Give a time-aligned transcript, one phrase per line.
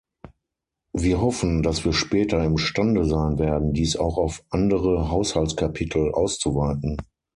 [0.93, 6.97] Wir hoffen, dass wir später imstande sein werden, dies auch auf andere Haushaltskapitel auszuweiten.